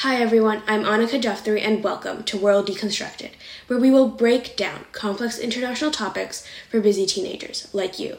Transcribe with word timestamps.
Hi 0.00 0.16
everyone, 0.16 0.62
I'm 0.66 0.84
Annika 0.84 1.18
Jeffrey 1.18 1.62
and 1.62 1.82
welcome 1.82 2.22
to 2.24 2.36
World 2.36 2.68
Deconstructed, 2.68 3.30
where 3.66 3.78
we 3.78 3.90
will 3.90 4.08
break 4.08 4.54
down 4.54 4.84
complex 4.92 5.38
international 5.38 5.90
topics 5.90 6.46
for 6.70 6.82
busy 6.82 7.06
teenagers 7.06 7.66
like 7.72 7.98
you. 7.98 8.18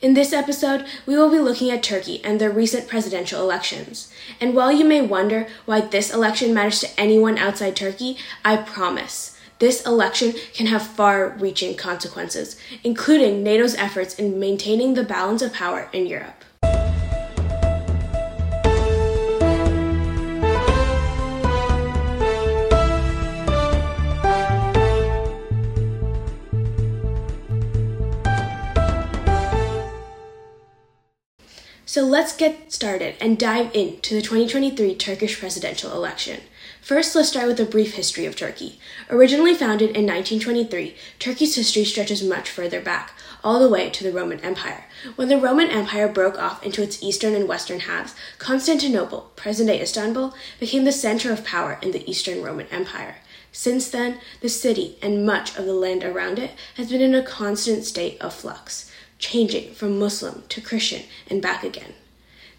In 0.00 0.14
this 0.14 0.32
episode, 0.32 0.86
we 1.06 1.16
will 1.16 1.28
be 1.28 1.40
looking 1.40 1.72
at 1.72 1.82
Turkey 1.82 2.24
and 2.24 2.40
their 2.40 2.52
recent 2.52 2.86
presidential 2.86 3.42
elections. 3.42 4.12
And 4.40 4.54
while 4.54 4.70
you 4.70 4.84
may 4.84 5.00
wonder 5.00 5.48
why 5.64 5.80
this 5.80 6.14
election 6.14 6.54
matters 6.54 6.78
to 6.82 7.00
anyone 7.00 7.36
outside 7.36 7.74
Turkey, 7.74 8.16
I 8.44 8.56
promise 8.56 9.36
this 9.58 9.84
election 9.84 10.34
can 10.54 10.66
have 10.66 10.86
far 10.86 11.30
reaching 11.30 11.76
consequences, 11.76 12.56
including 12.84 13.42
NATO's 13.42 13.74
efforts 13.74 14.14
in 14.14 14.38
maintaining 14.38 14.94
the 14.94 15.02
balance 15.02 15.42
of 15.42 15.52
power 15.52 15.90
in 15.92 16.06
Europe. 16.06 16.44
So 31.88 32.04
let's 32.04 32.36
get 32.36 32.70
started 32.70 33.14
and 33.18 33.38
dive 33.38 33.74
into 33.74 34.14
the 34.14 34.20
2023 34.20 34.94
Turkish 34.96 35.40
presidential 35.40 35.90
election. 35.94 36.42
First, 36.82 37.16
let's 37.16 37.30
start 37.30 37.46
with 37.46 37.58
a 37.60 37.64
brief 37.64 37.94
history 37.94 38.26
of 38.26 38.36
Turkey. 38.36 38.78
Originally 39.08 39.54
founded 39.54 39.96
in 39.96 40.04
1923, 40.04 40.94
Turkey's 41.18 41.56
history 41.56 41.86
stretches 41.86 42.22
much 42.22 42.50
further 42.50 42.82
back, 42.82 43.12
all 43.42 43.58
the 43.58 43.70
way 43.70 43.88
to 43.88 44.04
the 44.04 44.12
Roman 44.12 44.38
Empire. 44.40 44.84
When 45.16 45.30
the 45.30 45.38
Roman 45.38 45.70
Empire 45.70 46.08
broke 46.08 46.38
off 46.38 46.62
into 46.62 46.82
its 46.82 47.02
eastern 47.02 47.34
and 47.34 47.48
western 47.48 47.80
halves, 47.80 48.14
Constantinople, 48.36 49.32
present 49.34 49.70
day 49.70 49.80
Istanbul, 49.80 50.34
became 50.60 50.84
the 50.84 50.92
center 50.92 51.32
of 51.32 51.42
power 51.42 51.78
in 51.80 51.92
the 51.92 52.06
Eastern 52.08 52.42
Roman 52.42 52.66
Empire. 52.66 53.16
Since 53.50 53.88
then, 53.88 54.20
the 54.42 54.50
city 54.50 54.98
and 55.00 55.24
much 55.24 55.56
of 55.56 55.64
the 55.64 55.72
land 55.72 56.04
around 56.04 56.38
it 56.38 56.50
has 56.74 56.90
been 56.90 57.00
in 57.00 57.14
a 57.14 57.22
constant 57.22 57.84
state 57.86 58.20
of 58.20 58.34
flux 58.34 58.87
changing 59.18 59.74
from 59.74 59.98
Muslim 59.98 60.44
to 60.48 60.60
Christian 60.60 61.02
and 61.28 61.42
back 61.42 61.64
again. 61.64 61.94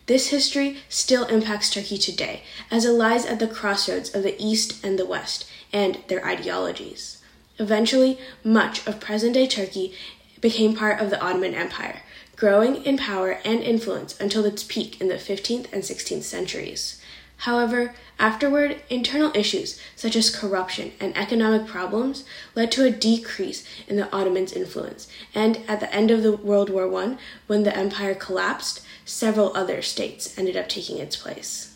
This 0.05 0.29
history 0.29 0.77
still 0.89 1.25
impacts 1.25 1.69
Turkey 1.69 1.97
today, 1.97 2.41
as 2.71 2.83
it 2.83 2.91
lies 2.91 3.25
at 3.25 3.37
the 3.39 3.47
crossroads 3.47 4.13
of 4.15 4.23
the 4.23 4.35
East 4.43 4.83
and 4.83 4.97
the 4.97 5.05
West 5.05 5.47
and 5.71 5.99
their 6.07 6.25
ideologies. 6.25 7.21
Eventually, 7.59 8.17
much 8.43 8.85
of 8.87 8.99
present 8.99 9.33
day 9.33 9.45
Turkey 9.45 9.93
became 10.41 10.75
part 10.75 10.99
of 10.99 11.09
the 11.09 11.21
Ottoman 11.21 11.53
Empire, 11.53 12.01
growing 12.35 12.83
in 12.85 12.97
power 12.97 13.39
and 13.45 13.61
influence 13.61 14.19
until 14.19 14.45
its 14.45 14.63
peak 14.63 14.99
in 14.99 15.09
the 15.09 15.15
15th 15.15 15.71
and 15.71 15.83
16th 15.83 16.23
centuries. 16.23 16.98
However, 17.43 17.95
afterward, 18.19 18.81
internal 18.89 19.31
issues 19.33 19.79
such 19.95 20.17
as 20.17 20.29
corruption 20.29 20.91
and 20.99 21.15
economic 21.15 21.67
problems 21.67 22.25
led 22.53 22.69
to 22.73 22.83
a 22.83 22.91
decrease 22.91 23.63
in 23.87 23.95
the 23.95 24.11
Ottomans' 24.11 24.51
influence, 24.51 25.07
and 25.33 25.61
at 25.65 25.79
the 25.79 25.93
end 25.95 26.11
of 26.11 26.21
the 26.21 26.33
World 26.33 26.69
War 26.69 26.93
I, 27.01 27.17
when 27.47 27.63
the 27.63 27.75
empire 27.75 28.13
collapsed, 28.13 28.81
several 29.05 29.55
other 29.55 29.81
states 29.81 30.37
ended 30.37 30.57
up 30.57 30.67
taking 30.67 30.97
its 30.97 31.15
place. 31.15 31.75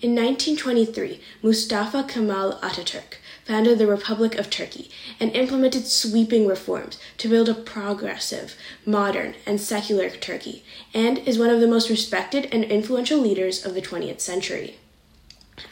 In 0.00 0.14
1923, 0.14 1.20
Mustafa 1.42 2.04
Kemal 2.04 2.60
Ataturk 2.62 3.16
founded 3.46 3.78
the 3.78 3.86
Republic 3.86 4.34
of 4.34 4.50
Turkey 4.50 4.90
and 5.20 5.30
implemented 5.30 5.86
sweeping 5.86 6.46
reforms 6.46 6.98
to 7.18 7.28
build 7.28 7.48
a 7.48 7.54
progressive, 7.54 8.56
modern, 8.84 9.34
and 9.46 9.60
secular 9.60 10.10
Turkey, 10.10 10.64
and 10.92 11.18
is 11.18 11.38
one 11.38 11.50
of 11.50 11.60
the 11.60 11.68
most 11.68 11.88
respected 11.88 12.48
and 12.50 12.64
influential 12.64 13.20
leaders 13.20 13.64
of 13.64 13.74
the 13.74 13.82
20th 13.82 14.20
century. 14.20 14.76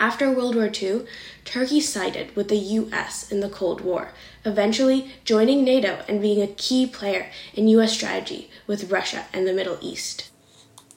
After 0.00 0.30
World 0.30 0.55
War 0.55 0.70
II, 0.72 1.05
Turkey 1.45 1.80
sided 1.80 2.34
with 2.34 2.48
the 2.48 2.56
US 2.56 3.30
in 3.30 3.41
the 3.41 3.50
Cold 3.50 3.80
War, 3.80 4.12
eventually 4.45 5.11
joining 5.25 5.64
NATO 5.64 6.05
and 6.08 6.22
being 6.22 6.41
a 6.41 6.47
key 6.47 6.86
player 6.86 7.30
in 7.55 7.68
US 7.68 7.92
strategy 7.92 8.51
with 8.67 8.90
Russia 8.90 9.27
and 9.33 9.46
the 9.46 9.52
Middle 9.52 9.79
East. 9.83 10.30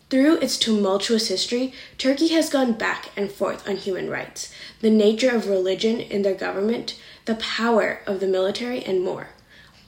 Through 0.09 0.37
its 0.37 0.57
tumultuous 0.57 1.27
history, 1.27 1.73
Turkey 1.97 2.29
has 2.29 2.49
gone 2.49 2.73
back 2.73 3.09
and 3.17 3.29
forth 3.29 3.67
on 3.67 3.75
human 3.75 4.09
rights, 4.09 4.53
the 4.79 4.89
nature 4.89 5.35
of 5.35 5.49
religion 5.49 5.99
in 5.99 6.21
their 6.21 6.33
government, 6.33 6.97
the 7.25 7.35
power 7.35 7.99
of 8.07 8.21
the 8.21 8.27
military, 8.27 8.81
and 8.85 9.03
more, 9.03 9.29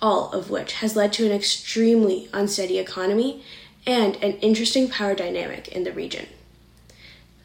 all 0.02 0.30
of 0.34 0.50
which 0.50 0.74
has 0.74 0.98
led 0.98 1.14
to 1.14 1.26
an 1.26 1.32
extremely 1.32 2.28
unsteady 2.34 2.80
economy 2.80 3.46
and 3.88 4.18
an 4.18 4.34
interesting 4.40 4.90
power 4.90 5.16
dynamic 5.16 5.70
in 5.70 5.86
the 5.86 5.94
region. 5.94 6.28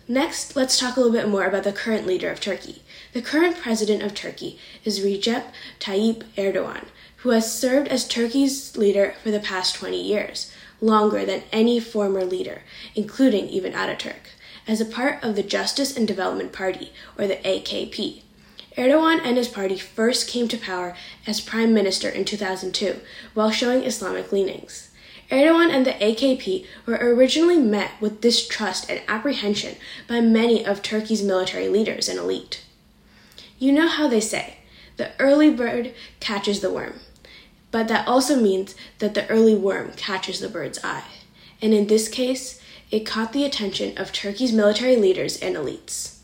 Next, 0.09 0.57
let's 0.57 0.79
talk 0.79 0.97
a 0.97 1.01
little 1.01 1.17
bit 1.17 1.29
more 1.29 1.47
about 1.47 1.63
the 1.63 1.73
current 1.73 2.09
leader 2.09 2.29
of 2.29 2.41
Turkey. 2.41 2.83
The 3.13 3.23
current 3.23 3.57
president 3.57 4.03
of 4.03 4.15
Turkey 4.15 4.59
is 4.85 4.99
Recep 4.99 5.45
Tayyip 5.79 6.25
Erdogan, 6.37 6.87
who 7.19 7.31
has 7.31 7.57
served 7.57 7.87
as 7.89 8.07
Turkey's 8.07 8.77
leader 8.77 9.15
for 9.23 9.31
the 9.31 9.41
past 9.41 9.77
20 9.77 10.03
years 10.03 10.53
longer 10.85 11.25
than 11.25 11.43
any 11.51 11.81
former 11.81 12.25
leader, 12.25 12.63
including 12.95 13.49
even 13.49 13.73
Ataturk, 13.73 14.29
as 14.67 14.81
a 14.81 14.87
part 14.87 15.23
of 15.23 15.37
the 15.37 15.43
Justice 15.43 15.97
and 15.97 16.07
Development 16.07 16.53
Party, 16.53 16.93
or 17.19 17.27
the 17.27 17.37
AKP. 17.37 18.23
Erdogan 18.77 19.21
and 19.23 19.37
his 19.37 19.49
party 19.49 19.79
first 19.79 20.29
came 20.29 20.49
to 20.49 20.59
power 20.59 20.97
as 21.27 21.41
prime 21.41 21.73
minister 21.73 22.09
in 22.09 22.25
2002 22.25 23.01
while 23.33 23.51
showing 23.51 23.85
Islamic 23.85 24.33
leanings. 24.33 24.91
Erdogan 25.31 25.71
and 25.73 25.87
the 25.87 25.93
AKP 25.93 26.67
were 26.85 26.99
originally 27.01 27.59
met 27.59 27.93
with 28.01 28.21
distrust 28.21 28.91
and 28.91 29.01
apprehension 29.09 29.77
by 30.09 30.21
many 30.21 30.67
of 30.67 30.83
Turkey's 30.83 31.23
military 31.23 31.69
leaders 31.69 32.09
and 32.09 32.19
elite. 32.19 32.65
You 33.59 33.73
know 33.73 33.89
how 33.89 34.09
they 34.09 34.21
say, 34.21 34.59
the 34.97 35.13
early 35.19 35.51
bird 35.51 35.95
catches 36.21 36.61
the 36.61 36.71
worm. 36.71 37.01
But 37.75 37.89
that 37.89 38.07
also 38.07 38.41
means 38.41 38.77
that 39.01 39.15
the 39.15 39.29
early 39.29 39.57
worm 39.57 39.95
catches 39.97 40.39
the 40.39 40.49
bird's 40.49 40.79
eye. 40.85 41.03
And 41.61 41.75
in 41.75 41.89
this 41.89 42.09
case, 42.09 42.61
it 42.93 43.05
caught 43.05 43.33
the 43.33 43.45
attention 43.45 43.99
of 43.99 44.13
Turkey's 44.13 44.53
military 44.53 44.95
leaders 44.95 45.37
and 45.39 45.57
elites. 45.57 46.19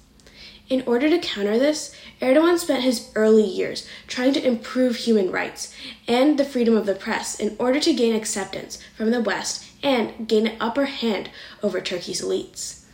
In 0.69 0.85
order 0.87 1.09
to 1.11 1.19
counter 1.19 1.59
this, 1.59 1.93
Erdogan 2.23 2.57
spent 2.57 2.85
his 2.85 3.11
early 3.17 3.43
years 3.43 3.89
trying 4.07 4.33
to 4.35 4.47
improve 4.47 4.95
human 4.95 5.33
rights 5.33 5.75
and 6.07 6.39
the 6.39 6.45
freedom 6.45 6.77
of 6.77 6.87
the 6.87 6.95
press 6.95 7.41
in 7.41 7.57
order 7.59 7.81
to 7.81 7.95
gain 7.95 8.15
acceptance 8.15 8.81
from 8.97 9.11
the 9.11 9.21
West 9.21 9.65
and 9.83 10.29
gain 10.29 10.47
an 10.47 10.57
upper 10.61 10.85
hand 10.85 11.31
over 11.65 11.81
Turkey's 11.81 12.23
elites. 12.23 12.85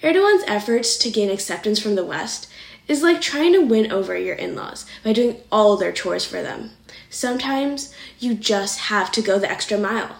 Erdogan's 0.00 0.44
efforts 0.46 0.96
to 0.98 1.10
gain 1.10 1.28
acceptance 1.28 1.80
from 1.80 1.96
the 1.96 2.04
West 2.04 2.46
is 2.88 3.02
like 3.02 3.20
trying 3.20 3.52
to 3.52 3.64
win 3.64 3.90
over 3.90 4.16
your 4.16 4.34
in 4.34 4.54
laws 4.54 4.86
by 5.04 5.12
doing 5.12 5.36
all 5.50 5.76
their 5.76 5.92
chores 5.92 6.24
for 6.24 6.42
them. 6.42 6.70
Sometimes 7.10 7.94
you 8.18 8.34
just 8.34 8.78
have 8.80 9.10
to 9.12 9.22
go 9.22 9.38
the 9.38 9.50
extra 9.50 9.78
mile. 9.78 10.16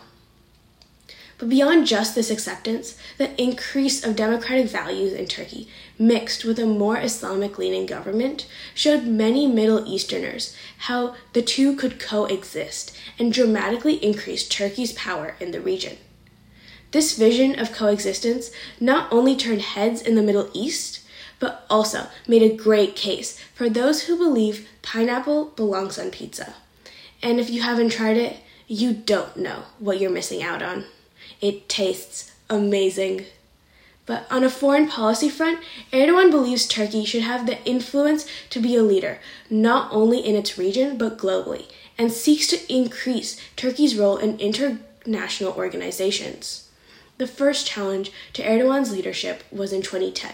But 1.39 1.51
beyond 1.51 1.87
just 1.87 2.15
this 2.15 2.31
acceptance, 2.31 2.97
the 3.19 3.41
increase 3.41 4.03
of 4.03 4.17
democratic 4.17 4.69
values 4.69 5.13
in 5.13 5.27
Turkey, 5.27 5.69
mixed 5.99 6.47
with 6.47 6.59
a 6.59 6.65
more 6.65 6.99
Islamic 6.99 7.59
leaning 7.59 7.85
government, 7.85 8.47
showed 8.75 9.05
many 9.05 9.47
Middle 9.47 9.87
Easterners 9.87 10.57
how 10.79 11.15
the 11.35 11.43
two 11.43 11.77
could 11.77 12.01
coexist 12.01 12.97
and 13.19 13.33
dramatically 13.33 14.03
increase 14.03 14.49
Turkey's 14.49 14.93
power 14.95 15.37
in 15.39 15.51
the 15.51 15.61
region. 15.61 15.99
This 16.93 17.19
vision 17.19 17.59
of 17.59 17.73
coexistence 17.73 18.51
not 18.81 19.13
only 19.13 19.37
turned 19.37 19.61
heads 19.61 20.01
in 20.01 20.15
the 20.15 20.23
Middle 20.23 20.49
East, 20.55 21.01
but 21.39 21.67
also 21.69 22.07
made 22.27 22.43
a 22.43 22.57
great 22.57 22.97
case 22.97 23.39
for 23.55 23.69
those 23.69 24.05
who 24.05 24.17
believe 24.17 24.69
pineapple 24.83 25.47
belongs 25.57 25.99
on 25.99 26.11
pizza. 26.11 26.55
And 27.23 27.41
if 27.41 27.51
you 27.51 27.63
haven't 27.63 27.91
tried 27.91 28.17
it, 28.17 28.39
you 28.67 28.93
don't 28.93 29.37
know 29.37 29.65
what 29.79 30.01
you're 30.01 30.11
missing 30.11 30.43
out 30.43 30.63
on. 30.63 30.85
It 31.41 31.69
tastes 31.69 32.33
amazing. 32.49 33.27
But 34.07 34.27
on 34.31 34.45
a 34.45 34.51
foreign 34.51 34.89
policy 34.89 35.29
front, 35.29 35.61
Erdogan 35.93 36.31
believes 36.31 36.67
Turkey 36.67 37.05
should 37.05 37.23
have 37.23 37.47
the 37.47 37.63
influence 37.65 38.27
to 38.51 38.61
be 38.61 38.77
a 38.77 38.83
leader, 38.83 39.19
not 39.51 39.93
only 39.93 40.21
in 40.21 40.37
its 40.37 40.57
region, 40.57 40.97
but 40.97 41.19
globally, 41.19 41.67
and 41.99 42.13
seeks 42.13 42.47
to 42.49 42.73
increase 42.73 43.41
Turkey's 43.57 43.97
role 43.97 44.17
in 44.17 44.39
international 44.39 45.53
organizations. 45.55 46.69
The 47.19 47.27
first 47.27 47.67
challenge 47.67 48.13
to 48.35 48.43
Erdogan's 48.43 48.93
leadership 48.93 49.43
was 49.51 49.73
in 49.73 49.83
2010 49.83 50.33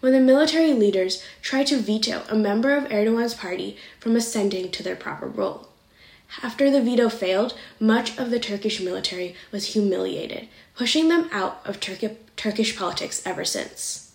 when 0.00 0.12
the 0.12 0.20
military 0.20 0.72
leaders 0.72 1.22
tried 1.42 1.66
to 1.68 1.78
veto 1.78 2.22
a 2.28 2.34
member 2.34 2.74
of 2.74 2.84
Erdogan's 2.84 3.34
party 3.34 3.76
from 3.98 4.16
ascending 4.16 4.70
to 4.70 4.82
their 4.82 4.96
proper 4.96 5.26
role. 5.26 5.68
After 6.42 6.70
the 6.70 6.82
veto 6.82 7.08
failed, 7.08 7.54
much 7.78 8.16
of 8.18 8.30
the 8.30 8.38
Turkish 8.38 8.80
military 8.80 9.34
was 9.50 9.74
humiliated, 9.74 10.48
pushing 10.76 11.08
them 11.08 11.28
out 11.32 11.60
of 11.64 11.80
Turk- 11.80 12.36
Turkish 12.36 12.76
politics 12.76 13.22
ever 13.26 13.44
since. 13.44 14.12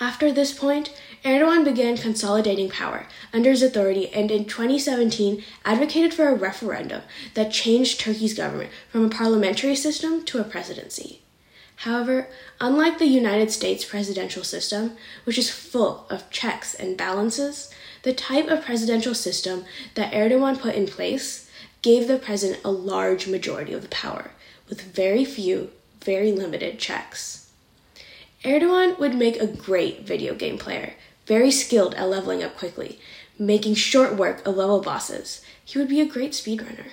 After 0.00 0.32
this 0.32 0.52
point, 0.52 0.92
Erdogan 1.24 1.64
began 1.64 1.96
consolidating 1.96 2.68
power 2.68 3.06
under 3.32 3.50
his 3.50 3.62
authority 3.62 4.08
and 4.08 4.30
in 4.30 4.44
2017 4.44 5.42
advocated 5.64 6.12
for 6.12 6.28
a 6.28 6.34
referendum 6.34 7.02
that 7.34 7.52
changed 7.52 8.00
Turkey's 8.00 8.34
government 8.34 8.70
from 8.90 9.04
a 9.04 9.08
parliamentary 9.08 9.76
system 9.76 10.24
to 10.24 10.40
a 10.40 10.44
presidency. 10.44 11.23
However, 11.76 12.28
unlike 12.60 12.98
the 12.98 13.06
United 13.06 13.50
States 13.50 13.84
presidential 13.84 14.44
system, 14.44 14.96
which 15.24 15.38
is 15.38 15.50
full 15.50 16.06
of 16.08 16.30
checks 16.30 16.74
and 16.74 16.96
balances, 16.96 17.72
the 18.02 18.12
type 18.12 18.48
of 18.48 18.64
presidential 18.64 19.14
system 19.14 19.64
that 19.94 20.12
Erdogan 20.12 20.58
put 20.58 20.74
in 20.74 20.86
place 20.86 21.50
gave 21.82 22.06
the 22.06 22.18
president 22.18 22.60
a 22.64 22.70
large 22.70 23.26
majority 23.26 23.72
of 23.72 23.82
the 23.82 23.88
power, 23.88 24.30
with 24.68 24.80
very 24.80 25.24
few, 25.24 25.70
very 26.02 26.32
limited 26.32 26.78
checks. 26.78 27.50
Erdogan 28.44 28.98
would 28.98 29.14
make 29.14 29.40
a 29.40 29.46
great 29.46 30.06
video 30.06 30.34
game 30.34 30.58
player, 30.58 30.94
very 31.26 31.50
skilled 31.50 31.94
at 31.94 32.08
leveling 32.08 32.42
up 32.42 32.56
quickly, 32.56 33.00
making 33.38 33.74
short 33.74 34.16
work 34.16 34.46
of 34.46 34.56
level 34.56 34.80
bosses. 34.80 35.42
He 35.64 35.78
would 35.78 35.88
be 35.88 36.00
a 36.00 36.06
great 36.06 36.32
speedrunner. 36.32 36.86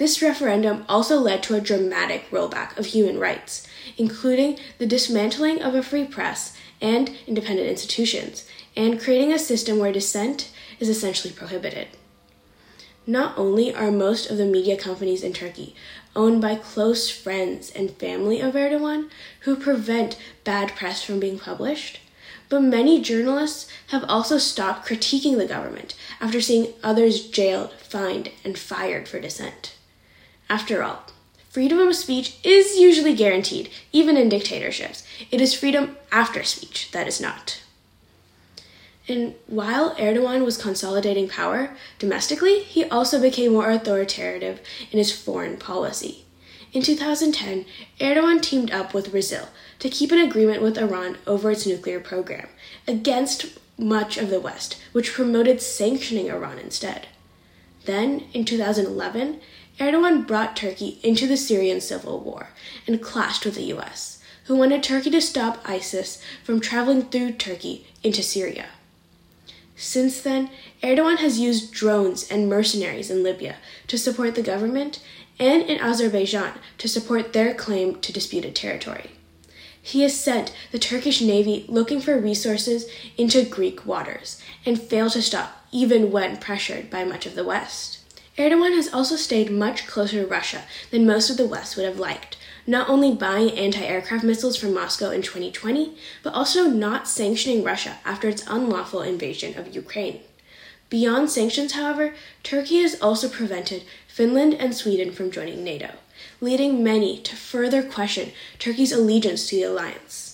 This 0.00 0.22
referendum 0.22 0.86
also 0.88 1.20
led 1.20 1.42
to 1.42 1.54
a 1.54 1.60
dramatic 1.60 2.30
rollback 2.30 2.78
of 2.78 2.86
human 2.86 3.18
rights, 3.18 3.66
including 3.98 4.58
the 4.78 4.86
dismantling 4.86 5.60
of 5.60 5.74
a 5.74 5.82
free 5.82 6.06
press 6.06 6.56
and 6.80 7.10
independent 7.26 7.68
institutions, 7.68 8.48
and 8.74 8.98
creating 8.98 9.30
a 9.30 9.38
system 9.38 9.78
where 9.78 9.92
dissent 9.92 10.50
is 10.78 10.88
essentially 10.88 11.34
prohibited. 11.34 11.88
Not 13.06 13.36
only 13.36 13.74
are 13.74 13.90
most 13.90 14.30
of 14.30 14.38
the 14.38 14.46
media 14.46 14.74
companies 14.74 15.22
in 15.22 15.34
Turkey 15.34 15.74
owned 16.16 16.40
by 16.40 16.54
close 16.54 17.10
friends 17.10 17.70
and 17.70 17.90
family 17.90 18.40
of 18.40 18.54
Erdogan 18.54 19.10
who 19.40 19.54
prevent 19.54 20.18
bad 20.44 20.74
press 20.74 21.02
from 21.02 21.20
being 21.20 21.38
published, 21.38 22.00
but 22.48 22.62
many 22.62 23.02
journalists 23.02 23.70
have 23.88 24.04
also 24.04 24.38
stopped 24.38 24.88
critiquing 24.88 25.36
the 25.36 25.44
government 25.44 25.94
after 26.22 26.40
seeing 26.40 26.72
others 26.82 27.28
jailed, 27.28 27.74
fined, 27.74 28.30
and 28.42 28.58
fired 28.58 29.06
for 29.06 29.20
dissent. 29.20 29.74
After 30.50 30.82
all, 30.82 31.04
freedom 31.48 31.78
of 31.78 31.94
speech 31.94 32.36
is 32.42 32.76
usually 32.76 33.14
guaranteed, 33.14 33.70
even 33.92 34.16
in 34.16 34.28
dictatorships. 34.28 35.04
It 35.30 35.40
is 35.40 35.54
freedom 35.54 35.96
after 36.10 36.42
speech 36.42 36.90
that 36.90 37.06
is 37.06 37.20
not. 37.20 37.62
And 39.06 39.34
while 39.46 39.94
Erdogan 39.94 40.44
was 40.44 40.56
consolidating 40.56 41.28
power 41.28 41.70
domestically, 42.00 42.64
he 42.64 42.84
also 42.84 43.20
became 43.20 43.52
more 43.52 43.70
authoritative 43.70 44.60
in 44.90 44.98
his 44.98 45.16
foreign 45.16 45.56
policy. 45.56 46.24
In 46.72 46.82
2010, 46.82 47.64
Erdogan 48.00 48.42
teamed 48.42 48.72
up 48.72 48.92
with 48.92 49.12
Brazil 49.12 49.50
to 49.78 49.88
keep 49.88 50.10
an 50.10 50.18
agreement 50.18 50.62
with 50.62 50.78
Iran 50.78 51.16
over 51.28 51.52
its 51.52 51.64
nuclear 51.64 52.00
program, 52.00 52.48
against 52.88 53.56
much 53.78 54.16
of 54.16 54.30
the 54.30 54.40
West, 54.40 54.82
which 54.90 55.12
promoted 55.12 55.62
sanctioning 55.62 56.28
Iran 56.28 56.58
instead. 56.58 57.06
Then, 57.84 58.24
in 58.32 58.44
2011, 58.44 59.40
Erdogan 59.80 60.26
brought 60.26 60.56
Turkey 60.56 60.98
into 61.02 61.26
the 61.26 61.38
Syrian 61.38 61.80
civil 61.80 62.20
war 62.20 62.48
and 62.86 63.00
clashed 63.00 63.46
with 63.46 63.54
the 63.54 63.72
US, 63.72 64.22
who 64.44 64.54
wanted 64.54 64.82
Turkey 64.82 65.08
to 65.10 65.22
stop 65.22 65.58
ISIS 65.64 66.22
from 66.44 66.60
traveling 66.60 67.04
through 67.04 67.32
Turkey 67.32 67.86
into 68.02 68.22
Syria. 68.22 68.66
Since 69.76 70.20
then, 70.20 70.50
Erdogan 70.82 71.16
has 71.16 71.40
used 71.40 71.72
drones 71.72 72.30
and 72.30 72.46
mercenaries 72.46 73.10
in 73.10 73.22
Libya 73.22 73.56
to 73.86 73.96
support 73.96 74.34
the 74.34 74.42
government 74.42 75.02
and 75.38 75.62
in 75.62 75.80
Azerbaijan 75.80 76.58
to 76.76 76.86
support 76.86 77.32
their 77.32 77.54
claim 77.54 77.98
to 78.02 78.12
disputed 78.12 78.54
territory. 78.54 79.12
He 79.80 80.02
has 80.02 80.14
sent 80.14 80.54
the 80.72 80.78
Turkish 80.78 81.22
navy 81.22 81.64
looking 81.66 82.02
for 82.02 82.20
resources 82.20 82.84
into 83.16 83.46
Greek 83.46 83.86
waters 83.86 84.42
and 84.66 84.78
failed 84.78 85.12
to 85.12 85.22
stop 85.22 85.64
even 85.72 86.10
when 86.10 86.36
pressured 86.36 86.90
by 86.90 87.04
much 87.04 87.24
of 87.24 87.34
the 87.34 87.44
West. 87.44 87.99
Erdogan 88.40 88.74
has 88.74 88.90
also 88.90 89.16
stayed 89.16 89.50
much 89.50 89.86
closer 89.86 90.22
to 90.22 90.26
Russia 90.26 90.62
than 90.90 91.04
most 91.04 91.28
of 91.28 91.36
the 91.36 91.44
West 91.44 91.76
would 91.76 91.84
have 91.84 91.98
liked, 91.98 92.38
not 92.66 92.88
only 92.88 93.14
buying 93.14 93.50
anti 93.50 93.84
aircraft 93.84 94.24
missiles 94.24 94.56
from 94.56 94.72
Moscow 94.72 95.10
in 95.10 95.20
2020, 95.20 95.94
but 96.22 96.32
also 96.32 96.64
not 96.64 97.06
sanctioning 97.06 97.62
Russia 97.62 97.98
after 98.02 98.30
its 98.30 98.46
unlawful 98.46 99.02
invasion 99.02 99.58
of 99.58 99.74
Ukraine. 99.74 100.20
Beyond 100.88 101.30
sanctions, 101.30 101.72
however, 101.72 102.14
Turkey 102.42 102.80
has 102.80 102.98
also 103.02 103.28
prevented 103.28 103.84
Finland 104.08 104.54
and 104.54 104.74
Sweden 104.74 105.12
from 105.12 105.30
joining 105.30 105.62
NATO, 105.62 105.90
leading 106.40 106.82
many 106.82 107.18
to 107.18 107.36
further 107.36 107.82
question 107.82 108.32
Turkey's 108.58 108.90
allegiance 108.90 109.50
to 109.50 109.56
the 109.56 109.64
alliance. 109.64 110.29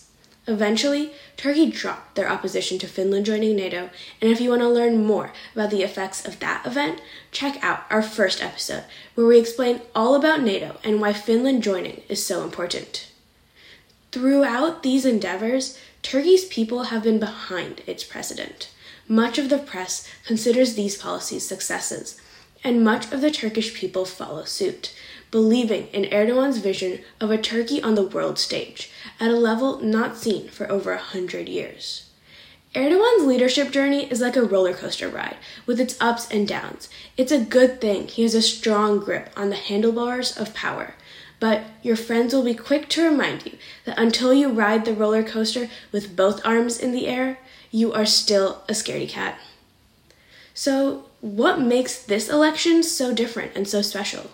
Eventually, 0.48 1.10
Turkey 1.37 1.70
dropped 1.70 2.14
their 2.14 2.31
opposition 2.31 2.78
to 2.78 2.87
Finland 2.87 3.26
joining 3.26 3.56
NATO, 3.56 3.90
and 4.20 4.31
if 4.31 4.40
you 4.40 4.50
want 4.50 4.62
to 4.62 4.69
learn 4.69 5.04
more 5.04 5.32
about 5.54 5.70
the 5.70 5.82
effects 5.82 6.25
of 6.25 6.38
that 6.38 6.64
event, 6.64 7.00
check 7.32 7.62
out 7.64 7.82
our 7.90 8.02
first 8.02 8.40
episode, 8.40 8.84
where 9.16 9.26
we 9.26 9.40
explain 9.40 9.81
all 9.94 10.14
about 10.14 10.43
NATO 10.43 10.78
and 10.84 11.00
why 11.00 11.12
Finland 11.12 11.64
joining 11.64 12.02
is 12.08 12.25
so 12.25 12.44
important. 12.44 13.10
Throughout 14.12 14.84
these 14.84 15.04
endeavors, 15.04 15.78
Turkey's 16.02 16.44
people 16.44 16.84
have 16.84 17.02
been 17.02 17.19
behind 17.19 17.82
its 17.87 18.04
president. 18.04 18.70
Much 19.08 19.38
of 19.38 19.49
the 19.49 19.58
press 19.58 20.08
considers 20.25 20.75
these 20.75 20.96
policies 20.96 21.46
successes, 21.46 22.20
and 22.62 22.84
much 22.84 23.12
of 23.12 23.20
the 23.20 23.32
Turkish 23.32 23.75
people 23.75 24.04
follow 24.04 24.44
suit 24.44 24.94
believing 25.37 25.87
in 25.88 26.06
Erdogan's 26.06 26.56
vision 26.56 26.99
of 27.21 27.31
a 27.31 27.37
Turkey 27.37 27.83
on 27.83 27.94
the 27.94 28.06
world 28.06 28.38
stage 28.38 28.91
at 29.21 29.29
a 29.29 29.37
level 29.37 29.79
not 29.81 30.17
seen 30.17 30.49
for 30.49 30.67
over 30.73 30.94
a 30.94 31.09
hundred 31.12 31.47
years. 31.47 32.09
Erdogan's 32.75 33.27
leadership 33.27 33.71
journey 33.71 34.11
is 34.11 34.23
like 34.23 34.35
a 34.35 34.43
roller 34.43 34.73
coaster 34.73 35.11
ride 35.11 35.37
with 35.67 35.79
its 35.79 36.00
ups 36.00 36.27
and 36.31 36.49
downs. 36.49 36.88
It's 37.19 37.33
a 37.33 37.44
good 37.44 37.83
thing 37.83 38.09
he 38.09 38.23
has 38.23 38.35
a 38.35 38.41
strong 38.41 38.99
grip 38.99 39.29
on 39.37 39.50
the 39.50 39.56
handlebars 39.56 40.35
of 40.38 40.55
power. 40.55 40.94
But 41.38 41.65
your 41.83 41.97
friends 41.97 42.33
will 42.33 42.43
be 42.43 42.55
quick 42.55 42.88
to 42.88 43.06
remind 43.06 43.44
you 43.44 43.59
that 43.85 43.99
until 43.99 44.33
you 44.33 44.49
ride 44.49 44.87
the 44.87 44.94
roller 44.94 45.23
coaster 45.23 45.69
with 45.93 46.17
both 46.17 46.47
arms 46.47 46.79
in 46.79 46.93
the 46.93 47.06
air, 47.06 47.41
you 47.71 47.93
are 47.93 48.06
still 48.06 48.62
a 48.71 48.73
scaredy 48.73 49.11
cat. 49.11 49.38
So, 50.55 51.05
what 51.21 51.61
makes 51.61 52.03
this 52.03 52.31
election 52.31 52.83
so 52.83 53.12
different 53.12 53.55
and 53.55 53.69
so 53.69 53.83
special? 53.83 54.31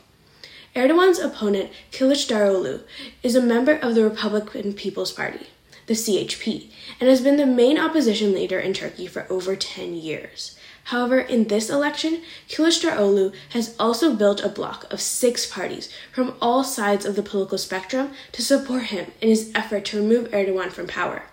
Erdogan's 0.75 1.19
opponent, 1.19 1.71
Kılıçdaroğlu, 1.93 2.81
is 3.23 3.35
a 3.35 3.43
member 3.43 3.75
of 3.75 3.95
the 3.95 4.03
Republican 4.03 4.73
People's 4.73 5.13
Party, 5.13 5.49
the 5.87 5.93
CHP, 5.93 6.71
and 6.99 7.11
has 7.11 7.21
been 7.21 7.37
the 7.37 7.45
main 7.45 7.79
opposition 7.79 8.33
leader 8.33 8.59
in 8.59 8.73
Turkey 8.73 9.07
for 9.07 9.27
over 9.29 9.55
10 9.55 9.93
years. 9.95 10.57
However, 10.85 11.21
in 11.21 11.49
this 11.49 11.69
election, 11.69 12.23
Kılıçdaroğlu 12.49 13.35
has 13.51 13.75
also 13.79 14.15
built 14.15 14.43
a 14.43 14.49
bloc 14.49 14.91
of 14.91 15.03
six 15.03 15.47
parties 15.47 15.91
from 16.11 16.35
all 16.41 16.65
sides 16.65 17.05
of 17.05 17.17
the 17.17 17.23
political 17.23 17.59
spectrum 17.59 18.13
to 18.33 18.43
support 18.43 18.85
him 18.85 19.13
in 19.21 19.29
his 19.29 19.53
effort 19.55 19.85
to 19.87 19.99
remove 19.99 20.31
Erdogan 20.31 20.71
from 20.73 20.87
power. 20.87 21.25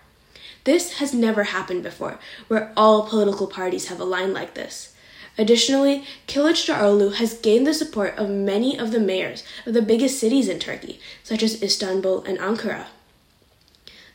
This 0.64 0.98
has 0.98 1.14
never 1.14 1.44
happened 1.44 1.82
before, 1.82 2.18
where 2.48 2.72
all 2.76 3.08
political 3.08 3.46
parties 3.46 3.88
have 3.88 4.00
aligned 4.00 4.34
like 4.34 4.52
this. 4.52 4.94
Additionally, 5.38 6.04
Kılıçdaroğlu 6.28 7.14
has 7.14 7.40
gained 7.42 7.66
the 7.66 7.74
support 7.74 8.18
of 8.18 8.28
many 8.28 8.78
of 8.78 8.92
the 8.92 9.00
mayors 9.00 9.42
of 9.66 9.74
the 9.74 9.88
biggest 9.88 10.18
cities 10.18 10.48
in 10.48 10.58
Turkey, 10.58 10.98
such 11.24 11.42
as 11.42 11.62
Istanbul 11.62 12.24
and 12.26 12.38
Ankara. 12.38 12.86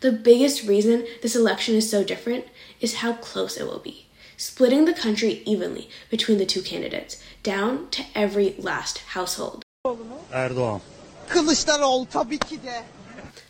The 0.01 0.11
biggest 0.11 0.67
reason 0.67 1.07
this 1.21 1.35
election 1.35 1.75
is 1.75 1.89
so 1.89 2.03
different 2.03 2.45
is 2.79 2.95
how 2.95 3.13
close 3.13 3.57
it 3.57 3.65
will 3.65 3.79
be, 3.79 4.05
splitting 4.37 4.85
the 4.85 4.93
country 4.93 5.41
evenly 5.45 5.89
between 6.11 6.37
the 6.37 6.45
two 6.45 6.61
candidates, 6.61 7.17
down 7.43 7.87
to 7.91 8.03
every 8.13 8.55
last 8.59 8.99
household. 9.15 9.63
Erdoğan. 10.31 10.81
Kılıçdaroğlu 11.29 12.05
tabii 12.05 12.39
ki 12.39 12.63
de. 12.63 12.83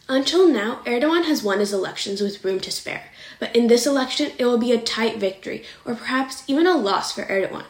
Until 0.08 0.48
now, 0.48 0.82
Erdogan 0.86 1.26
has 1.26 1.42
won 1.42 1.60
his 1.60 1.74
elections 1.74 2.22
with 2.22 2.44
room 2.46 2.60
to 2.60 2.72
spare, 2.72 3.10
but 3.40 3.56
in 3.56 3.68
this 3.68 3.88
election, 3.88 4.32
it 4.38 4.46
will 4.46 4.60
be 4.60 4.72
a 4.72 4.80
tight 4.80 5.18
victory, 5.18 5.64
or 5.84 5.96
perhaps 5.96 6.44
even 6.48 6.68
a 6.68 6.78
loss 6.78 7.12
for 7.12 7.24
Erdogan. 7.24 7.66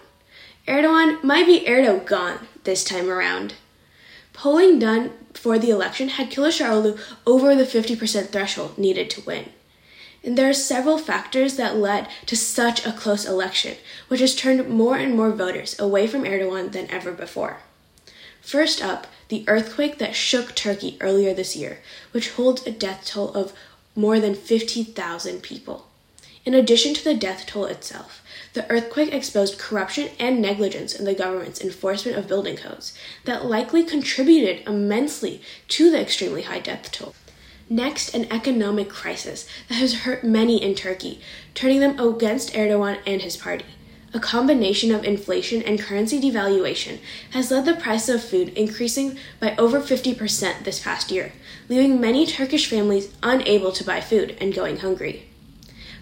Erdogan 0.68 1.24
might 1.24 1.46
be 1.46 1.66
Erdogan 1.66 2.40
this 2.66 2.84
time 2.84 3.10
around. 3.10 3.54
Polling 4.34 4.80
done 4.80 5.12
for 5.34 5.58
the 5.58 5.70
election 5.70 6.10
had 6.10 6.30
Kılıçdaroğlu 6.30 7.00
over 7.26 7.56
the 7.56 7.64
50% 7.64 8.30
threshold 8.30 8.78
needed 8.78 9.10
to 9.12 9.22
win. 9.22 9.52
And 10.22 10.38
there 10.38 10.50
are 10.50 10.54
several 10.54 10.98
factors 10.98 11.56
that 11.56 11.78
led 11.78 12.08
to 12.26 12.36
such 12.36 12.86
a 12.86 12.92
close 12.92 13.26
election, 13.26 13.78
which 14.10 14.20
has 14.20 14.36
turned 14.36 14.68
more 14.68 14.98
and 14.98 15.16
more 15.16 15.32
voters 15.32 15.80
away 15.80 16.06
from 16.06 16.24
Erdogan 16.24 16.74
than 16.74 16.90
ever 16.90 17.14
before. 17.14 17.60
First 18.46 18.80
up, 18.80 19.08
the 19.30 19.44
earthquake 19.48 19.98
that 19.98 20.16
shook 20.16 20.54
Turkey 20.54 20.98
earlier 21.02 21.34
this 21.34 21.56
year, 21.56 21.80
which 22.12 22.30
holds 22.30 22.66
a 22.68 22.72
death 22.72 23.04
toll 23.04 23.34
of 23.34 23.54
more 23.96 24.20
than 24.20 24.36
50,000 24.36 25.42
people. 25.42 25.88
In 26.46 26.54
addition 26.54 26.94
to 26.94 27.04
the 27.04 27.16
death 27.16 27.48
toll 27.48 27.66
itself, 27.66 28.22
the 28.54 28.72
earthquake 28.72 29.12
exposed 29.12 29.58
corruption 29.58 30.10
and 30.20 30.44
negligence 30.44 30.94
in 30.94 31.06
the 31.06 31.16
government's 31.16 31.60
enforcement 31.60 32.20
of 32.20 32.28
building 32.28 32.56
codes 32.56 32.96
that 33.24 33.48
likely 33.48 33.84
contributed 33.84 34.62
immensely 34.68 35.42
to 35.70 35.90
the 35.90 36.00
extremely 36.00 36.44
high 36.44 36.60
death 36.60 36.92
toll. 36.92 37.16
Next, 37.68 38.14
an 38.14 38.32
economic 38.32 38.90
crisis 38.90 39.48
that 39.70 39.76
has 39.76 40.02
hurt 40.02 40.24
many 40.24 40.62
in 40.62 40.76
Turkey, 40.76 41.20
turning 41.56 41.80
them 41.80 42.00
against 42.00 42.54
Erdogan 42.54 43.00
and 43.08 43.24
his 43.24 43.38
party. 43.38 43.66
A 44.16 44.20
combination 44.20 44.96
of 44.96 45.04
inflation 45.04 45.62
and 45.62 45.78
currency 45.78 46.22
devaluation 46.22 47.00
has 47.32 47.52
led 47.52 47.66
the 47.66 47.74
price 47.74 48.08
of 48.08 48.24
food 48.24 48.48
increasing 48.58 49.18
by 49.42 49.54
over 49.58 49.82
50% 49.82 50.64
this 50.64 50.80
past 50.80 51.12
year, 51.12 51.34
leaving 51.68 52.00
many 52.00 52.26
Turkish 52.26 52.70
families 52.70 53.14
unable 53.22 53.74
to 53.74 53.84
buy 53.84 54.00
food 54.00 54.38
and 54.40 54.56
going 54.56 54.78
hungry. 54.78 55.28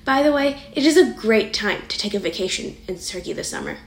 By 0.05 0.21
the 0.21 0.31
way, 0.31 0.61
it 0.75 0.85
is 0.85 0.95
a 0.95 1.11
great 1.11 1.55
time 1.55 1.87
to 1.87 1.97
take 1.97 2.13
a 2.13 2.19
vacation 2.19 2.77
in 2.87 2.99
Turkey 2.99 3.33
this 3.33 3.49
summer. 3.49 3.77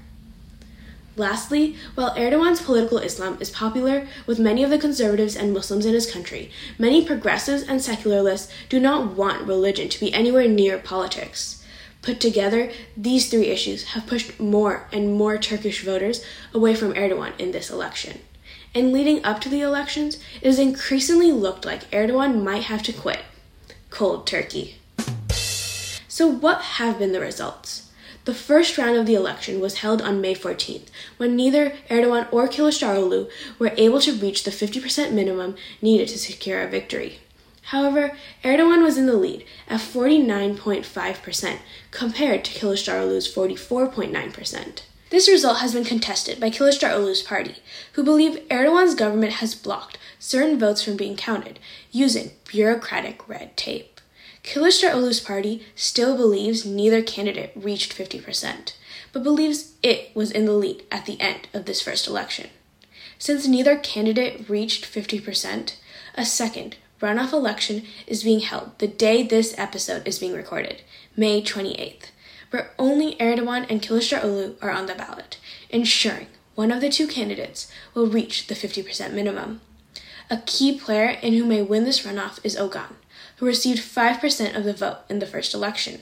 Lastly, 1.14 1.76
while 1.94 2.14
Erdogan's 2.16 2.60
political 2.60 2.98
Islam 2.98 3.38
is 3.40 3.48
popular 3.48 4.08
with 4.26 4.40
many 4.40 4.64
of 4.64 4.70
the 4.70 4.78
conservatives 4.78 5.36
and 5.36 5.54
Muslims 5.54 5.86
in 5.86 5.94
his 5.94 6.10
country, 6.10 6.50
many 6.78 7.06
progressives 7.06 7.62
and 7.62 7.80
secularists 7.80 8.52
do 8.68 8.80
not 8.80 9.14
want 9.14 9.46
religion 9.46 9.88
to 9.88 10.00
be 10.00 10.12
anywhere 10.12 10.48
near 10.48 10.78
politics. 10.78 11.64
Put 12.06 12.20
together, 12.20 12.70
these 12.96 13.28
three 13.28 13.46
issues 13.46 13.82
have 13.94 14.06
pushed 14.06 14.38
more 14.38 14.86
and 14.92 15.12
more 15.12 15.38
Turkish 15.38 15.82
voters 15.82 16.24
away 16.54 16.76
from 16.76 16.94
Erdogan 16.94 17.32
in 17.36 17.50
this 17.50 17.68
election. 17.68 18.20
And 18.76 18.92
leading 18.92 19.24
up 19.24 19.40
to 19.40 19.48
the 19.48 19.60
elections, 19.60 20.14
it 20.40 20.46
has 20.46 20.60
increasingly 20.60 21.32
looked 21.32 21.64
like 21.64 21.90
Erdogan 21.90 22.44
might 22.44 22.62
have 22.62 22.84
to 22.84 22.92
quit. 22.92 23.22
Cold 23.90 24.24
turkey. 24.24 24.76
So, 26.06 26.28
what 26.28 26.60
have 26.78 27.00
been 27.00 27.10
the 27.10 27.18
results? 27.18 27.90
The 28.24 28.34
first 28.34 28.78
round 28.78 28.96
of 28.96 29.06
the 29.06 29.16
election 29.16 29.58
was 29.58 29.78
held 29.78 30.00
on 30.00 30.20
May 30.20 30.36
14th, 30.36 30.86
when 31.16 31.34
neither 31.34 31.72
Erdogan 31.90 32.28
or 32.30 32.46
Kılıçdaroğlu 32.46 33.28
were 33.58 33.74
able 33.76 33.98
to 34.02 34.12
reach 34.12 34.44
the 34.44 34.52
50% 34.52 35.10
minimum 35.10 35.56
needed 35.82 36.06
to 36.10 36.18
secure 36.18 36.62
a 36.62 36.68
victory. 36.68 37.18
However, 37.70 38.16
Erdogan 38.44 38.84
was 38.84 38.96
in 38.96 39.06
the 39.06 39.16
lead 39.16 39.44
at 39.68 39.80
49.5% 39.80 41.58
compared 41.90 42.44
to 42.44 42.60
Kılıçdaroğlu's 42.60 43.34
44.9%. 43.34 44.82
This 45.10 45.28
result 45.28 45.58
has 45.58 45.74
been 45.74 45.84
contested 45.84 46.38
by 46.38 46.50
Kılıçdaroğlu's 46.50 47.22
party, 47.22 47.56
who 47.94 48.04
believe 48.04 48.46
Erdogan's 48.48 48.94
government 48.94 49.34
has 49.34 49.56
blocked 49.56 49.98
certain 50.20 50.60
votes 50.60 50.80
from 50.80 50.96
being 50.96 51.16
counted 51.16 51.58
using 51.90 52.30
bureaucratic 52.52 53.28
red 53.28 53.56
tape. 53.56 54.00
Kılıçdaroğlu's 54.44 55.18
party 55.18 55.62
still 55.74 56.16
believes 56.16 56.64
neither 56.64 57.02
candidate 57.02 57.50
reached 57.56 57.92
50%, 57.96 58.74
but 59.12 59.24
believes 59.24 59.72
it 59.82 60.14
was 60.14 60.30
in 60.30 60.44
the 60.44 60.52
lead 60.52 60.84
at 60.92 61.04
the 61.04 61.20
end 61.20 61.48
of 61.52 61.64
this 61.64 61.82
first 61.82 62.06
election. 62.06 62.48
Since 63.18 63.48
neither 63.48 63.76
candidate 63.76 64.48
reached 64.48 64.84
50%, 64.84 65.74
a 66.14 66.24
second 66.24 66.76
runoff 67.00 67.32
election 67.32 67.82
is 68.06 68.24
being 68.24 68.40
held 68.40 68.78
the 68.78 68.88
day 68.88 69.22
this 69.22 69.54
episode 69.58 70.06
is 70.06 70.18
being 70.18 70.34
recorded, 70.34 70.82
May 71.16 71.42
28th, 71.42 72.10
where 72.50 72.70
only 72.78 73.16
Erdogan 73.16 73.66
and 73.68 73.82
Kılıçdaroğlu 73.82 74.56
are 74.62 74.70
on 74.70 74.86
the 74.86 74.94
ballot, 74.94 75.38
ensuring 75.70 76.28
one 76.54 76.70
of 76.70 76.80
the 76.80 76.88
two 76.88 77.06
candidates 77.06 77.70
will 77.94 78.06
reach 78.06 78.46
the 78.46 78.54
50% 78.54 79.12
minimum. 79.12 79.60
A 80.30 80.38
key 80.38 80.78
player 80.78 81.18
in 81.22 81.34
who 81.34 81.44
may 81.44 81.62
win 81.62 81.84
this 81.84 82.04
runoff 82.06 82.38
is 82.42 82.56
Ogan, 82.56 82.96
who 83.36 83.46
received 83.46 83.80
5% 83.80 84.56
of 84.56 84.64
the 84.64 84.72
vote 84.72 84.98
in 85.08 85.18
the 85.18 85.26
first 85.26 85.54
election. 85.54 86.00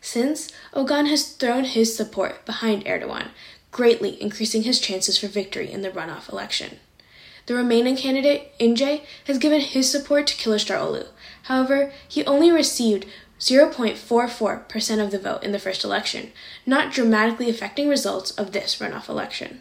Since, 0.00 0.52
Ogan 0.72 1.06
has 1.06 1.32
thrown 1.32 1.64
his 1.64 1.96
support 1.96 2.46
behind 2.46 2.84
Erdogan, 2.84 3.28
greatly 3.72 4.20
increasing 4.22 4.62
his 4.62 4.78
chances 4.78 5.18
for 5.18 5.26
victory 5.26 5.70
in 5.70 5.82
the 5.82 5.90
runoff 5.90 6.30
election. 6.30 6.78
The 7.46 7.54
remaining 7.54 7.96
candidate, 7.96 8.52
Ince, 8.58 9.00
has 9.26 9.38
given 9.38 9.60
his 9.60 9.90
support 9.90 10.26
to 10.26 10.36
Kılıçdaroğlu. 10.36 11.06
However, 11.44 11.92
he 12.08 12.24
only 12.24 12.50
received 12.50 13.06
0.44% 13.38 15.04
of 15.04 15.10
the 15.10 15.18
vote 15.18 15.44
in 15.44 15.52
the 15.52 15.58
first 15.58 15.84
election, 15.84 16.32
not 16.64 16.92
dramatically 16.92 17.48
affecting 17.48 17.88
results 17.88 18.32
of 18.32 18.52
this 18.52 18.76
runoff 18.76 19.08
election. 19.08 19.60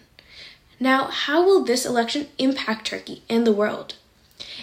Now, 0.80 1.06
how 1.06 1.46
will 1.46 1.64
this 1.64 1.86
election 1.86 2.28
impact 2.38 2.88
Turkey 2.88 3.24
and 3.30 3.46
the 3.46 3.54
world? 3.54 3.96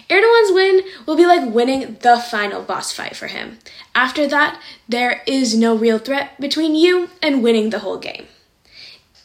Erdogan's 0.09 0.51
win 0.51 0.81
will 1.05 1.15
be 1.15 1.25
like 1.25 1.53
winning 1.53 1.97
the 2.01 2.17
final 2.17 2.61
boss 2.61 2.91
fight 2.91 3.15
for 3.15 3.27
him. 3.27 3.59
After 3.95 4.27
that, 4.27 4.61
there 4.87 5.23
is 5.25 5.55
no 5.55 5.75
real 5.75 5.97
threat 5.97 6.39
between 6.39 6.75
you 6.75 7.09
and 7.21 7.41
winning 7.41 7.69
the 7.69 7.79
whole 7.79 7.97
game. 7.97 8.27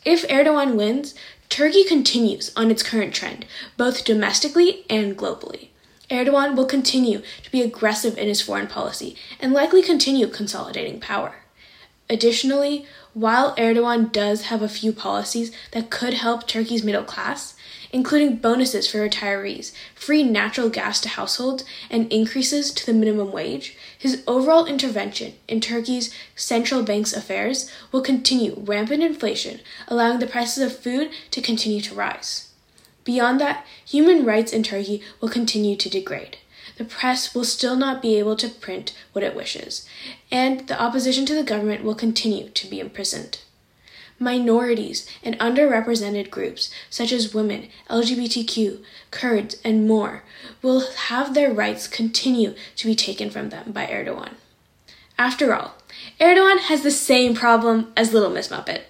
If 0.04 0.26
Erdogan 0.28 0.74
wins, 0.76 1.14
Turkey 1.48 1.84
continues 1.84 2.52
on 2.56 2.70
its 2.70 2.82
current 2.82 3.14
trend, 3.14 3.46
both 3.76 4.04
domestically 4.04 4.84
and 4.90 5.16
globally. 5.16 5.68
Erdogan 6.10 6.56
will 6.56 6.66
continue 6.66 7.22
to 7.42 7.50
be 7.50 7.62
aggressive 7.62 8.16
in 8.16 8.28
his 8.28 8.40
foreign 8.40 8.66
policy 8.66 9.16
and 9.40 9.52
likely 9.52 9.82
continue 9.82 10.26
consolidating 10.26 11.00
power. 11.00 11.36
Additionally, 12.08 12.86
while 13.12 13.54
Erdogan 13.56 14.10
does 14.12 14.42
have 14.42 14.62
a 14.62 14.68
few 14.68 14.92
policies 14.92 15.52
that 15.72 15.90
could 15.90 16.14
help 16.14 16.46
Turkey's 16.46 16.84
middle 16.84 17.04
class, 17.04 17.54
including 17.92 18.36
bonuses 18.36 18.90
for 18.90 19.06
retirees, 19.08 19.72
free 19.94 20.22
natural 20.22 20.68
gas 20.68 21.00
to 21.00 21.08
households, 21.08 21.64
and 21.90 22.12
increases 22.12 22.70
to 22.72 22.86
the 22.86 22.92
minimum 22.92 23.32
wage, 23.32 23.76
his 23.96 24.22
overall 24.26 24.66
intervention 24.66 25.32
in 25.46 25.60
Turkey's 25.60 26.14
central 26.36 26.82
bank's 26.82 27.12
affairs 27.12 27.70
will 27.92 28.02
continue 28.02 28.54
rampant 28.58 29.02
inflation, 29.02 29.60
allowing 29.88 30.18
the 30.18 30.26
prices 30.26 30.62
of 30.62 30.78
food 30.78 31.10
to 31.30 31.40
continue 31.40 31.80
to 31.80 31.94
rise. 31.94 32.52
Beyond 33.04 33.40
that, 33.40 33.64
human 33.86 34.24
rights 34.24 34.52
in 34.52 34.62
Turkey 34.62 35.02
will 35.20 35.30
continue 35.30 35.76
to 35.76 35.88
degrade. 35.88 36.36
The 36.76 36.84
press 36.84 37.34
will 37.34 37.44
still 37.44 37.74
not 37.74 38.02
be 38.02 38.16
able 38.18 38.36
to 38.36 38.48
print 38.48 38.94
what 39.12 39.24
it 39.24 39.34
wishes, 39.34 39.88
and 40.30 40.68
the 40.68 40.80
opposition 40.80 41.26
to 41.26 41.34
the 41.34 41.42
government 41.42 41.82
will 41.82 41.94
continue 41.94 42.50
to 42.50 42.66
be 42.68 42.78
imprisoned. 42.78 43.38
Minorities 44.18 45.08
and 45.22 45.38
underrepresented 45.38 46.30
groups, 46.30 46.70
such 46.90 47.12
as 47.12 47.34
women, 47.34 47.68
LGBTQ, 47.88 48.82
Kurds, 49.10 49.56
and 49.64 49.86
more, 49.86 50.24
will 50.60 50.80
have 50.80 51.34
their 51.34 51.52
rights 51.52 51.86
continue 51.86 52.54
to 52.76 52.86
be 52.86 52.96
taken 52.96 53.30
from 53.30 53.50
them 53.50 53.70
by 53.70 53.86
Erdogan. 53.86 54.34
After 55.16 55.54
all, 55.54 55.74
Erdogan 56.20 56.58
has 56.60 56.82
the 56.82 56.90
same 56.90 57.34
problem 57.34 57.92
as 57.96 58.12
Little 58.12 58.30
Miss 58.30 58.48
Muppet. 58.48 58.82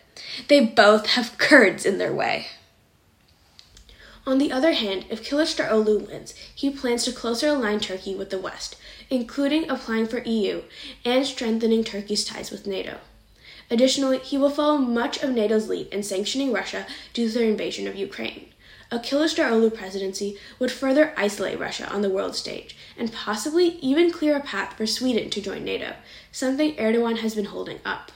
They 0.49 0.65
both 0.65 1.07
have 1.09 1.37
Kurds 1.39 1.85
in 1.85 1.99
their 1.99 2.13
way. 2.13 2.47
On 4.27 4.37
the 4.37 4.53
other 4.53 4.73
hand, 4.73 5.07
if 5.09 5.27
Kılıçdaroğlu 5.27 6.07
wins, 6.07 6.35
he 6.55 6.69
plans 6.69 7.05
to 7.05 7.13
closer 7.13 7.49
align 7.49 7.81
Turkey 7.81 8.15
with 8.15 8.29
the 8.29 8.39
West, 8.39 8.77
including 9.09 9.71
applying 9.71 10.07
for 10.07 10.19
EU 10.19 10.63
and 11.03 11.25
strengthening 11.25 11.83
Turkey's 11.83 12.27
ties 12.27 12.51
with 12.51 12.67
NATO. 12.67 12.99
Additionally, 13.71 14.19
he 14.19 14.39
will 14.39 14.51
follow 14.51 14.79
much 14.79 15.23
of 15.23 15.31
NATO's 15.31 15.69
lead 15.69 15.89
in 15.89 16.03
sanctioning 16.03 16.53
Russia 16.53 16.87
due 17.13 17.29
to 17.29 17.35
their 17.35 17.49
invasion 17.49 17.87
of 17.87 17.97
Ukraine. 17.97 18.49
A 18.91 18.99
Kılıçdaroğlu 18.99 19.75
presidency 19.75 20.39
would 20.59 20.73
further 20.73 21.13
isolate 21.17 21.59
Russia 21.59 21.87
on 21.93 22.01
the 22.01 22.09
world 22.09 22.35
stage 22.35 22.75
and 22.97 23.13
possibly 23.13 23.79
even 23.83 24.11
clear 24.11 24.35
a 24.35 24.41
path 24.41 24.77
for 24.79 24.87
Sweden 24.87 25.29
to 25.29 25.43
join 25.43 25.63
NATO, 25.63 25.93
something 26.33 26.75
Erdogan 26.77 27.19
has 27.19 27.35
been 27.35 27.47
holding 27.47 27.81
up. 27.85 28.13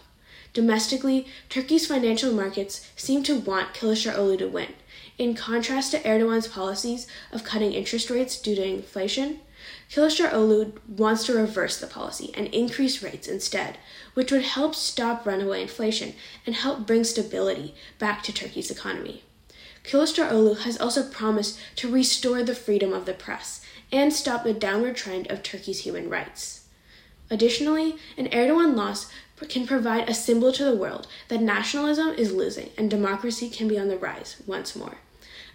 Domestically, 0.55 1.27
Turkey's 1.51 1.87
financial 1.87 2.33
markets 2.33 2.91
seem 2.97 3.23
to 3.25 3.37
want 3.39 3.75
Kılıçdaroğlu 3.75 4.39
to 4.39 4.49
win. 4.49 4.75
In 5.19 5.35
contrast 5.35 5.91
to 5.91 5.99
Erdogan's 6.01 6.49
policies 6.49 7.07
of 7.33 7.45
cutting 7.45 7.75
interest 7.75 8.09
rates 8.09 8.41
due 8.41 8.55
to 8.55 8.65
inflation, 8.65 9.41
Kılıçdaroğlu 9.93 10.73
wants 10.89 11.27
to 11.27 11.35
reverse 11.35 11.77
the 11.79 11.87
policy 11.87 12.33
and 12.35 12.47
increase 12.47 13.03
rates 13.03 13.29
instead, 13.29 13.77
which 14.15 14.33
would 14.33 14.43
help 14.43 14.75
stop 14.75 15.27
runaway 15.27 15.61
inflation 15.61 16.15
and 16.47 16.57
help 16.57 16.87
bring 16.87 17.05
stability 17.05 17.75
back 17.99 18.23
to 18.23 18.33
Turkey's 18.33 18.71
economy. 18.71 19.23
Kılıçdaroğlu 19.85 20.61
has 20.61 20.81
also 20.81 21.03
promised 21.03 21.59
to 21.77 21.93
restore 21.93 22.43
the 22.43 22.55
freedom 22.55 22.95
of 22.95 23.05
the 23.05 23.13
press 23.13 23.61
and 23.93 24.15
stop 24.15 24.45
the 24.45 24.55
downward 24.55 24.97
trend 24.97 25.31
of 25.31 25.43
Turkey's 25.43 25.81
human 25.81 26.09
rights. 26.09 26.63
Additionally, 27.31 27.97
an 28.17 28.29
Erdogan 28.29 28.75
loss 28.75 29.11
can 29.49 29.67
provide 29.67 30.09
a 30.09 30.15
symbol 30.15 30.53
to 30.53 30.65
the 30.65 30.77
world 30.77 31.07
that 31.29 31.43
nationalism 31.43 32.15
is 32.15 32.33
losing 32.33 32.71
and 32.79 32.89
democracy 32.89 33.51
can 33.51 33.69
be 33.69 33.79
on 33.79 33.89
the 33.89 33.99
rise 33.99 34.37
once 34.47 34.75
more, 34.75 34.99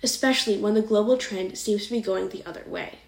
especially 0.03 0.57
when 0.57 0.75
the 0.75 0.81
global 0.81 1.17
trend 1.17 1.57
seems 1.57 1.87
to 1.87 1.93
be 1.93 2.01
going 2.01 2.29
the 2.29 2.45
other 2.45 2.63
way. 2.67 2.99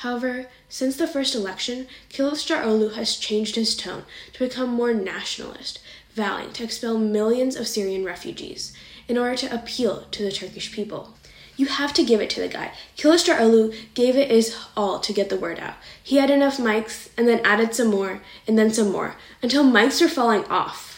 However, 0.00 0.48
since 0.68 0.96
the 0.96 1.06
first 1.06 1.34
election, 1.34 1.86
Kılıçdaroğlu 2.10 2.94
has 2.94 3.16
changed 3.16 3.54
his 3.54 3.74
tone 3.74 4.04
to 4.34 4.38
become 4.46 4.70
more 4.70 4.92
nationalist, 4.92 5.78
vowing 6.14 6.52
to 6.52 6.64
expel 6.64 6.98
millions 6.98 7.56
of 7.56 7.66
Syrian 7.66 8.04
refugees 8.04 8.72
in 9.08 9.16
order 9.16 9.36
to 9.36 9.54
appeal 9.54 10.04
to 10.10 10.22
the 10.22 10.32
Turkish 10.32 10.70
people. 10.70 11.14
You 11.56 11.66
have 11.66 11.94
to 11.94 12.04
give 12.04 12.20
it 12.20 12.28
to 12.30 12.40
the 12.40 12.48
guy. 12.48 12.72
Kılıçdaroğlu 12.98 13.74
gave 13.94 14.16
it 14.16 14.30
his 14.30 14.54
all 14.76 15.00
to 15.00 15.14
get 15.14 15.30
the 15.30 15.38
word 15.38 15.58
out. 15.58 15.76
He 16.02 16.16
had 16.16 16.30
enough 16.30 16.58
mics 16.58 17.08
and 17.16 17.26
then 17.26 17.40
added 17.44 17.74
some 17.74 17.88
more 17.88 18.20
and 18.46 18.58
then 18.58 18.70
some 18.70 18.92
more 18.92 19.16
until 19.42 19.64
mics 19.64 20.02
were 20.02 20.08
falling 20.08 20.44
off. 20.46 20.95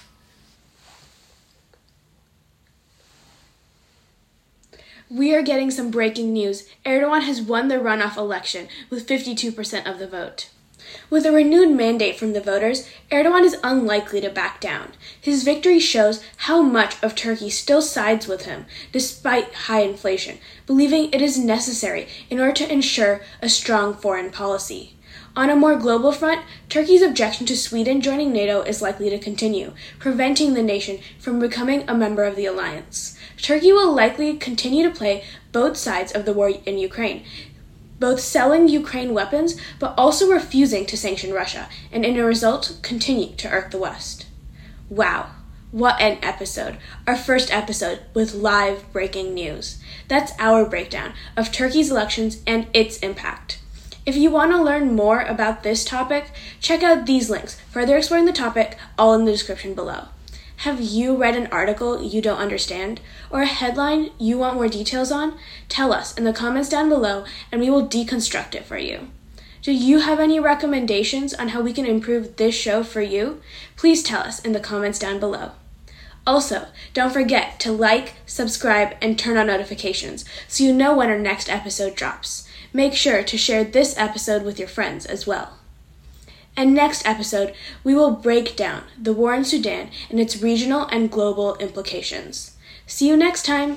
We 5.10 5.34
are 5.34 5.40
getting 5.40 5.70
some 5.70 5.90
breaking 5.90 6.34
news. 6.34 6.68
Erdogan 6.84 7.22
has 7.22 7.40
won 7.40 7.68
the 7.68 7.76
runoff 7.76 8.18
election 8.18 8.68
with 8.90 9.08
52% 9.08 9.90
of 9.90 9.98
the 9.98 10.06
vote. 10.06 10.50
With 11.08 11.24
a 11.24 11.32
renewed 11.32 11.74
mandate 11.74 12.18
from 12.18 12.34
the 12.34 12.42
voters, 12.42 12.86
Erdogan 13.10 13.42
is 13.42 13.56
unlikely 13.64 14.20
to 14.20 14.28
back 14.28 14.60
down. 14.60 14.92
His 15.18 15.44
victory 15.44 15.80
shows 15.80 16.22
how 16.36 16.60
much 16.60 17.02
of 17.02 17.14
Turkey 17.14 17.48
still 17.48 17.80
sides 17.80 18.28
with 18.28 18.44
him, 18.44 18.66
despite 18.92 19.54
high 19.54 19.80
inflation, 19.80 20.38
believing 20.66 21.10
it 21.10 21.22
is 21.22 21.38
necessary 21.38 22.06
in 22.28 22.38
order 22.38 22.52
to 22.52 22.70
ensure 22.70 23.22
a 23.40 23.48
strong 23.48 23.94
foreign 23.94 24.30
policy. 24.30 24.94
On 25.34 25.48
a 25.48 25.56
more 25.56 25.76
global 25.76 26.12
front, 26.12 26.42
Turkey's 26.68 27.00
objection 27.00 27.46
to 27.46 27.56
Sweden 27.56 28.02
joining 28.02 28.32
NATO 28.32 28.60
is 28.60 28.82
likely 28.82 29.08
to 29.08 29.18
continue, 29.18 29.72
preventing 29.98 30.52
the 30.52 30.62
nation 30.62 30.98
from 31.18 31.38
becoming 31.38 31.88
a 31.88 31.94
member 31.94 32.24
of 32.24 32.36
the 32.36 32.44
alliance. 32.44 33.17
Turkey 33.42 33.72
will 33.72 33.92
likely 33.92 34.36
continue 34.36 34.88
to 34.88 34.94
play 34.94 35.24
both 35.52 35.76
sides 35.76 36.12
of 36.12 36.24
the 36.24 36.32
war 36.32 36.50
in 36.66 36.78
Ukraine, 36.78 37.24
both 37.98 38.20
selling 38.20 38.68
Ukraine 38.68 39.14
weapons 39.14 39.56
but 39.78 39.94
also 39.96 40.30
refusing 40.30 40.86
to 40.86 40.96
sanction 40.96 41.32
Russia, 41.32 41.68
and 41.90 42.04
in 42.04 42.16
a 42.16 42.24
result, 42.24 42.78
continue 42.82 43.34
to 43.36 43.48
irk 43.50 43.70
the 43.70 43.78
West. 43.78 44.26
Wow, 44.88 45.30
what 45.70 46.00
an 46.00 46.18
episode! 46.22 46.78
Our 47.06 47.16
first 47.16 47.52
episode 47.52 48.00
with 48.14 48.34
live 48.34 48.90
breaking 48.92 49.34
news. 49.34 49.78
That's 50.08 50.32
our 50.38 50.64
breakdown 50.64 51.12
of 51.36 51.52
Turkey's 51.52 51.90
elections 51.90 52.42
and 52.46 52.66
its 52.72 52.98
impact. 53.00 53.60
If 54.06 54.16
you 54.16 54.30
want 54.30 54.52
to 54.52 54.62
learn 54.62 54.96
more 54.96 55.20
about 55.20 55.62
this 55.62 55.84
topic, 55.84 56.30
check 56.60 56.82
out 56.82 57.04
these 57.04 57.28
links, 57.28 57.60
further 57.70 57.98
exploring 57.98 58.24
the 58.24 58.32
topic, 58.32 58.78
all 58.96 59.12
in 59.12 59.26
the 59.26 59.32
description 59.32 59.74
below. 59.74 60.04
Have 60.62 60.80
you 60.80 61.14
read 61.14 61.36
an 61.36 61.48
article 61.48 62.02
you 62.02 62.22
don't 62.22 62.38
understand 62.38 63.00
or 63.30 63.42
a 63.42 63.46
headline 63.46 64.10
you 64.18 64.38
want 64.38 64.56
more 64.56 64.68
details 64.68 65.12
on? 65.12 65.38
Tell 65.68 65.92
us 65.92 66.16
in 66.16 66.24
the 66.24 66.32
comments 66.32 66.68
down 66.68 66.88
below 66.88 67.24
and 67.50 67.60
we 67.60 67.70
will 67.70 67.86
deconstruct 67.86 68.54
it 68.54 68.64
for 68.64 68.78
you. 68.78 69.08
Do 69.62 69.72
you 69.72 70.00
have 70.00 70.20
any 70.20 70.38
recommendations 70.38 71.34
on 71.34 71.48
how 71.48 71.60
we 71.60 71.72
can 71.72 71.84
improve 71.84 72.36
this 72.36 72.54
show 72.54 72.82
for 72.82 73.02
you? 73.02 73.40
Please 73.76 74.02
tell 74.02 74.20
us 74.20 74.38
in 74.38 74.52
the 74.52 74.60
comments 74.60 74.98
down 74.98 75.18
below. 75.18 75.52
Also, 76.26 76.68
don't 76.94 77.12
forget 77.12 77.58
to 77.60 77.72
like, 77.72 78.14
subscribe, 78.26 78.96
and 79.00 79.18
turn 79.18 79.36
on 79.36 79.46
notifications 79.46 80.24
so 80.46 80.62
you 80.62 80.72
know 80.72 80.94
when 80.94 81.08
our 81.08 81.18
next 81.18 81.48
episode 81.48 81.94
drops. 81.94 82.46
Make 82.72 82.94
sure 82.94 83.22
to 83.22 83.38
share 83.38 83.64
this 83.64 83.96
episode 83.96 84.42
with 84.42 84.58
your 84.58 84.68
friends 84.68 85.06
as 85.06 85.26
well. 85.26 85.58
And 86.56 86.74
next 86.74 87.06
episode, 87.06 87.54
we 87.82 87.94
will 87.94 88.10
break 88.10 88.56
down 88.56 88.82
the 89.00 89.12
war 89.12 89.32
in 89.34 89.44
Sudan 89.44 89.90
and 90.10 90.20
its 90.20 90.42
regional 90.42 90.86
and 90.86 91.10
global 91.10 91.56
implications. 91.56 92.56
See 92.88 93.06
you 93.06 93.18
next 93.18 93.44
time! 93.44 93.76